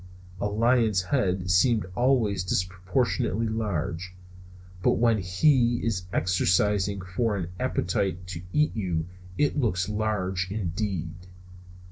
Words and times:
A 0.39 0.47
lion's 0.47 1.03
head 1.03 1.51
seems 1.51 1.85
always 1.95 2.43
disproportionately 2.43 3.47
large, 3.47 4.15
but 4.81 4.93
when 4.93 5.19
he 5.19 5.77
is 5.85 6.07
exercising 6.11 7.01
for 7.15 7.37
an 7.37 7.49
appetite 7.59 8.25
to 8.29 8.41
eat 8.51 8.75
you 8.75 9.05
it 9.37 9.59
looks 9.59 9.87
large 9.89 10.49
indeed. 10.49 11.13